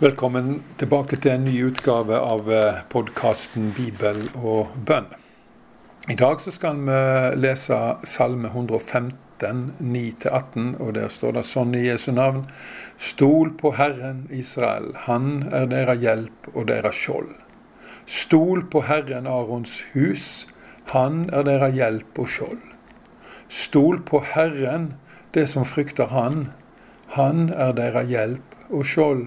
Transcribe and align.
Velkommen 0.00 0.62
tilbake 0.80 1.18
til 1.20 1.34
en 1.34 1.42
ny 1.44 1.58
utgave 1.60 2.16
av 2.16 2.46
podkasten 2.88 3.66
'Bibel 3.76 4.22
og 4.34 4.70
bønn'. 4.88 5.10
I 6.08 6.14
dag 6.16 6.40
så 6.40 6.50
skal 6.50 6.78
vi 6.86 7.00
lese 7.36 7.76
Salme 8.08 8.48
115, 8.48 9.74
9-18, 9.78 10.80
og 10.80 10.94
der 10.94 11.08
står 11.08 11.34
det 11.36 11.42
sånn 11.44 11.74
i 11.74 11.82
Jesu 11.84 12.12
navn. 12.16 12.46
Stol 12.96 13.52
på 13.60 13.74
Herren 13.76 14.22
Israel, 14.30 14.94
Han 14.94 15.50
er 15.52 15.66
deres 15.66 16.00
hjelp 16.00 16.48
og 16.54 16.68
deres 16.68 16.96
skjold. 16.96 17.34
Stol 18.06 18.64
på 18.70 18.80
Herren 18.80 19.26
Arons 19.26 19.82
hus, 19.92 20.48
Han 20.94 21.28
er 21.32 21.42
deres 21.42 21.74
hjelp 21.74 22.18
og 22.18 22.28
skjold. 22.28 22.64
Stol 23.48 24.00
på 24.00 24.20
Herren, 24.20 24.94
det 25.34 25.48
som 25.48 25.64
frykter 25.64 26.06
Han, 26.06 26.48
Han 27.06 27.52
er 27.52 27.72
deres 27.72 28.08
hjelp 28.08 28.56
og 28.70 28.86
skjold. 28.86 29.26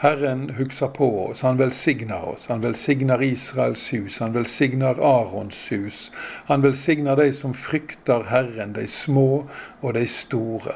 Herren 0.00 0.50
husker 0.50 0.88
på 0.88 1.26
oss, 1.26 1.40
han 1.42 1.56
velsigner 1.56 2.24
oss. 2.24 2.46
Han 2.46 2.60
velsigner 2.60 3.22
Israels 3.22 3.92
hus, 3.92 4.18
han 4.18 4.32
velsigner 4.32 5.00
Arons 5.02 5.72
hus. 5.72 6.10
Han 6.46 6.62
velsigner 6.62 7.16
de 7.16 7.32
som 7.32 7.54
frykter 7.54 8.22
Herren, 8.30 8.72
de 8.72 8.86
små 8.86 9.48
og 9.80 9.94
de 9.94 10.04
store. 10.06 10.74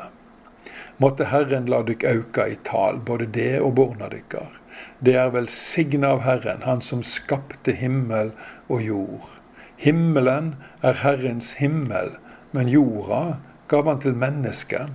Måtte 0.99 1.29
Herren 1.31 1.69
la 1.71 1.85
dykk 1.87 2.03
auka 2.11 2.49
i 2.51 2.57
tal, 2.67 2.99
både 2.99 3.29
det 3.37 3.61
og 3.61 3.77
borna 3.79 4.09
dykkar. 4.11 4.59
Det 4.99 5.15
er 5.15 5.31
velsigna 5.31 6.11
av 6.17 6.25
Herren, 6.27 6.63
Han 6.67 6.83
som 6.83 7.05
skapte 7.07 7.73
himmel 7.79 8.33
og 8.69 8.83
jord. 8.83 9.29
Himmelen 9.77 10.57
er 10.83 10.99
Herrens 10.99 11.53
himmel, 11.63 12.17
men 12.51 12.69
jorda 12.69 13.37
gav 13.69 13.87
han 13.87 14.03
til 14.03 14.19
mennesket. 14.19 14.91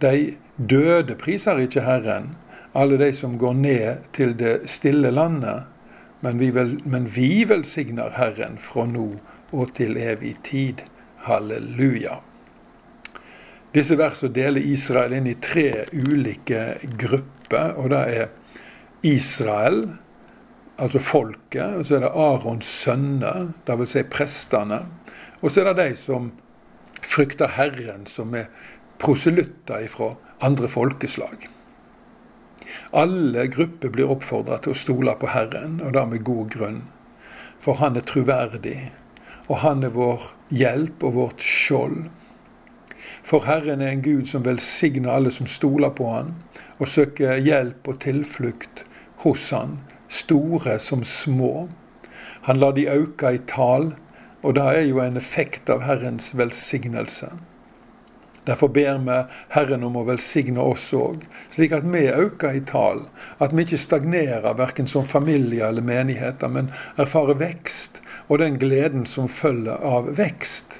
De 0.00 0.36
døde 0.56 1.16
priser 1.16 1.64
ikke 1.64 1.86
Herren, 1.88 2.36
alle 2.72 2.98
de 3.00 3.12
som 3.16 3.38
går 3.38 3.54
ned 3.54 4.04
til 4.16 4.36
det 4.38 4.68
stille 4.70 5.10
landet. 5.10 5.66
Men 6.20 6.38
vi, 6.38 6.50
vel, 6.50 6.78
men 6.84 7.06
vi 7.14 7.44
velsigner 7.48 8.10
Herren 8.16 8.58
fra 8.58 8.86
nå 8.90 9.12
og 9.52 9.74
til 9.78 9.96
evig 9.96 10.36
tid. 10.44 10.82
Halleluja. 11.28 12.20
Disse 13.74 13.98
versene 13.98 14.32
deler 14.32 14.64
Israel 14.64 15.12
inn 15.18 15.28
i 15.28 15.36
tre 15.42 15.84
ulike 15.92 16.78
grupper. 16.98 17.74
og 17.76 17.90
det 17.90 18.02
er 18.16 18.26
Israel, 19.02 19.88
altså 20.78 20.98
folket, 20.98 21.76
og 21.76 21.86
så 21.86 21.96
er 21.96 22.00
det 22.00 22.14
Arons 22.14 22.66
sønner, 22.66 23.52
dvs. 23.66 23.90
Si 23.90 24.02
prestene. 24.02 24.80
Og 25.40 25.50
så 25.50 25.62
er 25.62 25.72
det 25.72 25.84
de 25.90 25.96
som 25.96 26.32
frykter 27.02 27.54
Herren, 27.54 28.06
som 28.06 28.34
er 28.34 28.50
proselytter 28.98 29.86
fra 29.88 30.14
andre 30.40 30.68
folkeslag. 30.68 31.48
Alle 32.92 33.46
grupper 33.46 33.90
blir 33.92 34.08
oppfordra 34.08 34.56
til 34.64 34.72
å 34.72 34.78
stole 34.78 35.12
på 35.20 35.28
Herren, 35.28 35.80
og 35.84 35.92
da 35.92 36.06
med 36.08 36.24
god 36.24 36.48
grunn. 36.54 36.78
For 37.60 37.76
Han 37.82 37.96
er 37.96 38.06
troverdig, 38.08 38.92
og 39.48 39.58
Han 39.60 39.84
er 39.84 39.92
vår 39.92 40.30
hjelp 40.48 41.04
og 41.04 41.14
vårt 41.14 41.44
skjold. 41.44 42.08
For 43.22 43.44
Herren 43.44 43.82
er 43.84 43.92
en 43.92 44.02
Gud 44.02 44.26
som 44.30 44.46
velsigner 44.46 45.12
alle 45.12 45.30
som 45.30 45.46
stoler 45.46 45.92
på 45.92 46.08
Han, 46.14 46.32
og 46.78 46.88
søker 46.88 47.36
hjelp 47.36 47.88
og 47.88 48.00
tilflukt 48.00 48.84
hos 49.24 49.50
Han, 49.50 49.80
store 50.08 50.78
som 50.80 51.04
små. 51.04 51.68
Han 52.48 52.56
lar 52.56 52.72
de 52.72 52.88
auka 52.88 53.34
i 53.36 53.44
tal, 53.44 53.92
og 54.42 54.54
det 54.56 54.64
er 54.64 54.84
jo 54.88 55.02
en 55.04 55.20
effekt 55.20 55.68
av 55.68 55.84
Herrens 55.84 56.32
velsignelse. 56.38 57.28
Derfor 58.48 58.68
ber 58.72 58.96
vi 59.04 59.16
Herren 59.52 59.82
om 59.84 59.96
å 60.00 60.06
velsigne 60.08 60.62
oss 60.64 60.86
òg, 60.96 61.26
slik 61.52 61.74
at 61.76 61.84
vi 61.84 62.06
øker 62.08 62.56
i 62.56 62.62
tall. 62.64 63.02
At 63.44 63.52
vi 63.52 63.66
ikke 63.66 63.80
stagnerer 63.82 64.56
verken 64.56 64.88
som 64.88 65.04
familie 65.04 65.66
eller 65.68 65.84
menigheter, 65.84 66.48
men 66.48 66.70
erfarer 66.96 67.36
vekst 67.36 68.00
og 68.28 68.40
den 68.40 68.56
gleden 68.60 69.04
som 69.06 69.28
følger 69.28 69.76
av 69.84 70.08
vekst. 70.16 70.78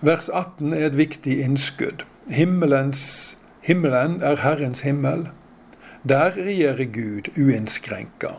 Vers 0.00 0.30
18 0.32 0.72
er 0.72 0.86
et 0.86 0.96
viktig 0.96 1.36
innskudd. 1.44 2.06
Himmelens, 2.32 3.36
himmelen 3.60 4.22
er 4.24 4.40
Herrens 4.40 4.80
himmel. 4.86 5.26
Der 6.08 6.32
regjerer 6.36 6.88
Gud 6.94 7.28
uinnskrenka. 7.36 8.38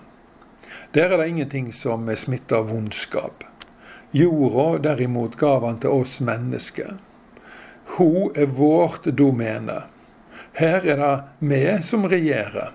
Der 0.97 1.13
er 1.13 1.21
det 1.21 1.27
ingenting 1.27 1.69
som 1.75 2.09
er 2.09 2.17
smitta 2.17 2.63
av 2.63 2.71
vondskap. 2.71 3.43
Jorda 4.17 4.79
derimot 4.81 5.37
gav 5.37 5.67
han 5.67 5.77
til 5.83 5.93
oss 5.93 6.17
mennesker. 6.23 6.97
Hun 7.99 8.31
er 8.35 8.45
vårt 8.45 9.03
domene. 9.17 9.81
Her 10.55 10.85
er 10.87 10.99
det 11.01 11.15
vi 11.39 11.63
som 11.83 12.05
regjerer. 12.07 12.69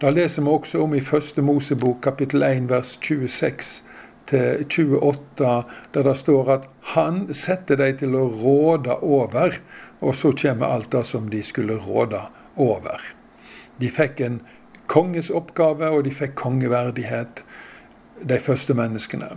Da 0.00 0.10
leser 0.10 0.42
vi 0.42 0.48
også 0.48 0.80
om 0.80 0.94
i 0.96 1.02
første 1.04 1.42
Mosebok 1.44 1.98
kapittel 2.06 2.42
1 2.42 2.70
vers 2.70 2.94
26 3.04 3.82
til 4.26 4.64
28, 4.72 5.50
der 5.94 6.06
det 6.08 6.14
står 6.16 6.48
at 6.54 6.64
han 6.94 7.26
setter 7.36 7.76
dem 7.76 7.98
til 8.00 8.16
å 8.16 8.22
råde 8.28 8.96
over, 9.04 9.58
og 10.00 10.16
så 10.16 10.32
kommer 10.32 10.72
alt 10.72 10.88
det 10.92 11.04
som 11.04 11.28
de 11.28 11.42
skulle 11.44 11.76
råde 11.84 12.22
over. 12.56 13.04
De 13.76 13.92
fikk 13.92 14.24
en 14.24 14.40
konges 14.88 15.28
oppgave, 15.28 15.90
og 15.90 16.08
de 16.08 16.14
fikk 16.16 16.32
kongeverdighet, 16.40 17.44
de 18.24 18.40
første 18.40 18.72
menneskene. 18.72 19.34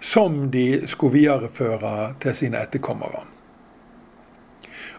Som 0.00 0.48
de 0.50 0.88
skulle 0.88 1.20
videreføre 1.20 2.14
til 2.24 2.40
sine 2.40 2.64
etterkommere. 2.64 3.26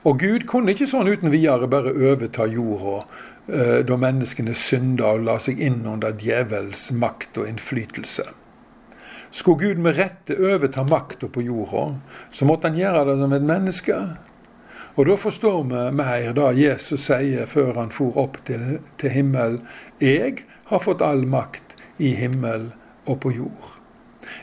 Og 0.04 0.20
Gud 0.20 0.44
kunne 0.52 0.74
ikke 0.74 0.90
sånn 0.90 1.08
uten 1.08 1.32
videre 1.32 1.68
bare 1.72 1.94
overta 1.96 2.44
jorda 2.52 3.06
eh, 3.48 3.80
da 3.88 3.96
menneskene 4.00 4.56
synda 4.58 5.14
og 5.16 5.24
la 5.30 5.38
seg 5.40 5.62
inn 5.64 5.86
under 5.88 6.12
djevels 6.20 6.90
makt 6.92 7.40
og 7.40 7.48
innflytelse. 7.48 8.26
Skulle 9.34 9.62
Gud 9.62 9.80
med 9.86 9.96
rette 9.98 10.36
overta 10.36 10.84
makta 10.84 11.30
på 11.32 11.46
jorda, 11.48 11.86
så 12.36 12.46
måtte 12.46 12.68
han 12.68 12.82
gjøre 12.82 13.06
det 13.14 13.16
som 13.22 13.36
et 13.38 13.46
menneske. 13.48 14.00
Og 14.94 15.08
da 15.08 15.16
forstår 15.18 15.64
vi 15.72 15.86
mer 15.96 16.36
det 16.36 16.52
Jesus 16.60 17.08
sier 17.08 17.48
før 17.50 17.72
han 17.80 17.96
for 17.96 18.20
opp 18.20 18.42
til, 18.46 18.84
til 19.00 19.16
himmel. 19.16 19.62
Jeg 20.04 20.44
har 20.68 20.84
fått 20.84 21.02
all 21.02 21.24
makt 21.26 21.80
i 21.98 22.12
himmel 22.20 22.74
og 23.08 23.24
på 23.24 23.32
jord. 23.40 23.72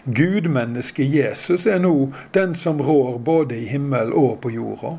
Gudmennesket 0.08 1.12
Jesus 1.12 1.68
er 1.68 1.84
nå 1.84 2.10
den 2.32 2.56
som 2.56 2.80
rår 2.80 3.20
både 3.28 3.60
i 3.60 3.68
himmel 3.68 4.16
og 4.16 4.40
på 4.40 4.56
jorda 4.56 4.96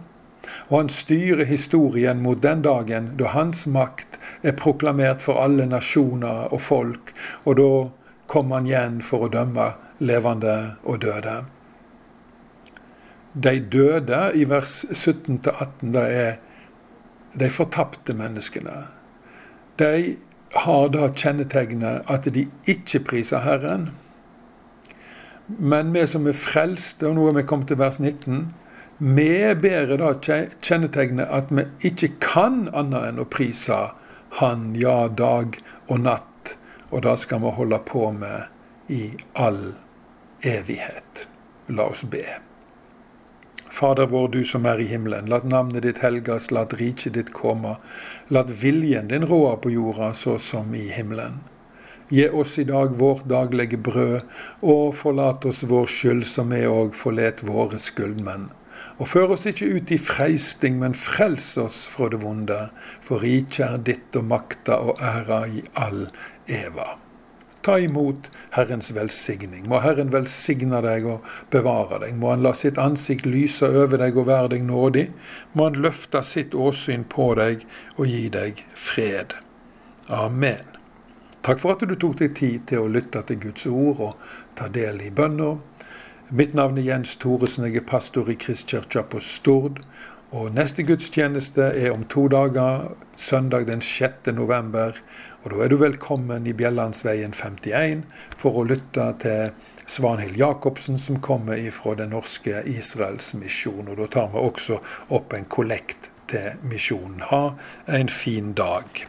og 0.70 0.78
han 0.78 0.90
styrer 0.90 1.46
historien 1.46 2.22
mot 2.24 2.42
den 2.44 2.64
dagen 2.66 3.12
da 3.20 3.32
hans 3.36 3.66
makt 3.68 4.18
er 4.42 4.58
proklamert 4.58 5.22
for 5.22 5.42
alle 5.42 5.68
nasjoner 5.70 6.52
og 6.52 6.62
folk, 6.62 7.14
og 7.46 7.58
da 7.60 7.72
kommer 8.32 8.62
han 8.62 8.70
igjen 8.70 9.02
for 9.06 9.28
å 9.28 9.32
dømme 9.32 9.74
levende 10.02 10.56
og 10.84 11.02
døde. 11.04 11.42
De 13.34 13.60
døde 13.72 14.22
i 14.36 14.48
vers 14.50 14.82
17-18, 14.92 15.92
det 15.94 16.08
er 16.24 16.40
de 17.40 17.50
fortapte 17.50 18.14
menneskene. 18.18 18.88
De 19.80 20.18
har 20.52 20.90
da 20.92 21.08
kjennetegnet 21.16 22.10
at 22.12 22.28
de 22.36 22.48
ikke 22.68 23.00
priser 23.08 23.46
Herren. 23.46 23.92
Men 25.48 25.94
vi 25.96 26.04
som 26.08 26.28
er 26.28 26.36
frelste, 26.36 27.08
og 27.08 27.16
nå 27.16 27.30
er 27.30 27.40
vi 27.40 27.48
kommet 27.48 27.72
til 27.72 27.80
vers 27.80 28.00
19, 28.00 28.50
vi 29.02 29.56
bærer 29.58 29.98
da 29.98 30.12
kjennetegnet 30.62 31.32
at 31.34 31.50
vi 31.50 31.64
ikke 31.90 32.12
kan 32.22 32.68
annet 32.70 33.08
enn 33.08 33.22
å 33.24 33.26
prise 33.26 33.80
Han, 34.38 34.76
ja, 34.78 35.10
dag 35.10 35.58
og 35.88 36.04
natt. 36.06 36.52
Og 36.92 37.02
det 37.02 37.16
skal 37.24 37.42
vi 37.42 37.54
holde 37.58 37.80
på 37.88 38.12
med 38.14 38.94
i 38.94 39.18
all 39.34 39.74
evighet. 40.46 41.26
La 41.68 41.90
oss 41.90 42.06
be. 42.06 42.24
Fader 43.72 44.08
vår, 44.14 44.30
du 44.36 44.46
som 44.46 44.70
er 44.70 44.80
i 44.80 44.88
himmelen. 44.88 45.28
Lat 45.34 45.50
navnet 45.50 45.82
ditt 45.84 46.04
helgas, 46.06 46.52
lat 46.52 46.78
riket 46.78 47.18
ditt 47.18 47.34
komme. 47.34 47.76
Lat 48.30 48.54
viljen 48.62 49.10
din 49.10 49.26
råde 49.26 49.58
på 49.66 49.74
jorda 49.74 50.14
så 50.14 50.38
som 50.40 50.76
i 50.78 50.92
himmelen. 50.94 51.42
Gi 52.14 52.30
oss 52.30 52.60
i 52.60 52.70
dag 52.70 52.94
vårt 53.02 53.26
daglige 53.26 53.82
brød, 53.82 54.22
og 54.62 54.96
forlat 55.02 55.46
oss 55.50 55.66
vår 55.66 55.90
skyld, 55.90 56.26
som 56.28 56.54
vi 56.54 56.64
òg 56.70 56.94
forlet 56.96 57.42
våre 57.48 57.82
skyldmenn 57.82 58.52
og 59.02 59.08
før 59.10 59.32
oss 59.34 59.48
ikke 59.50 59.66
ut 59.66 59.92
i 59.92 59.98
freisting, 59.98 60.76
men 60.78 60.94
frels 60.94 61.56
oss 61.58 61.84
fra 61.90 62.12
det 62.14 62.20
vonde. 62.22 62.68
For 63.02 63.24
riket 63.26 63.64
er 63.66 63.80
ditt 63.88 64.18
og 64.20 64.28
makta 64.30 64.78
og 64.78 65.02
æra 65.02 65.48
i 65.50 65.64
all 65.74 66.04
eva. 66.46 66.92
Ta 67.66 67.80
imot 67.82 68.30
Herrens 68.54 68.92
velsigning. 68.94 69.66
Må 69.70 69.82
Herren 69.82 70.14
velsigne 70.14 70.82
deg 70.86 71.06
og 71.10 71.26
bevare 71.54 72.00
deg. 72.06 72.14
Må 72.18 72.30
Han 72.34 72.46
la 72.46 72.54
sitt 72.58 72.78
ansikt 72.82 73.26
lyse 73.26 73.66
over 73.66 74.02
deg 74.02 74.18
og 74.18 74.30
være 74.30 74.54
deg 74.56 74.66
nådig. 74.70 75.08
Må 75.54 75.70
Han 75.70 75.82
løfte 75.82 76.22
sitt 76.26 76.54
åsyn 76.54 77.06
på 77.10 77.34
deg 77.42 77.66
og 77.98 78.06
gi 78.06 78.28
deg 78.34 78.62
fred. 78.74 79.34
Amen. 80.10 80.66
Takk 81.42 81.62
for 81.62 81.74
at 81.74 81.82
du 81.90 81.96
tok 81.98 82.20
deg 82.20 82.36
tid 82.38 82.66
til 82.70 82.84
å 82.84 82.90
lytte 82.90 83.22
til 83.26 83.42
Guds 83.42 83.66
ord 83.66 84.02
og 84.10 84.34
ta 84.58 84.68
del 84.70 85.02
i 85.02 85.10
bønner 85.10 85.58
Mitt 86.34 86.54
navn 86.54 86.78
er 86.78 86.82
Jens 86.82 87.18
Thoresen, 87.20 87.66
jeg 87.68 87.76
er 87.76 87.84
pastor 87.84 88.30
i 88.32 88.38
Kristkirka 88.40 89.02
på 89.04 89.20
Stord. 89.20 89.82
Og 90.32 90.54
neste 90.56 90.86
gudstjeneste 90.88 91.66
er 91.76 91.92
om 91.92 92.06
to 92.08 92.30
dager, 92.32 92.94
søndag 93.20 93.68
den 93.68 93.84
6. 93.84 94.32
november. 94.38 94.96
Og 95.44 95.52
da 95.52 95.60
er 95.66 95.74
du 95.74 95.76
velkommen 95.82 96.48
i 96.48 96.56
Bjellandsveien 96.56 97.36
51 97.36 98.06
for 98.40 98.62
å 98.62 98.64
lytte 98.64 99.10
til 99.20 99.52
Svanhild 99.92 100.40
Jacobsen, 100.40 100.96
som 100.96 101.20
kommer 101.20 101.60
fra 101.76 102.00
Den 102.00 102.16
norske 102.16 102.64
Israelsmisjon. 102.64 103.92
Og 103.92 104.00
da 104.00 104.08
tar 104.08 104.32
vi 104.32 104.40
også 104.40 104.80
opp 105.12 105.36
en 105.36 105.52
kollekt 105.52 106.14
til 106.32 106.56
misjonen. 106.64 107.28
Ha 107.28 107.58
en 107.92 108.08
fin 108.08 108.54
dag. 108.56 109.04